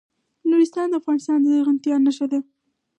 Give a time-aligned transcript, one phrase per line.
[0.49, 2.39] نورستان د افغانستان د زرغونتیا نښه ده.